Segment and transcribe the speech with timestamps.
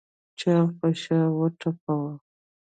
[0.39, 2.11] چاغ په شا وټپوه.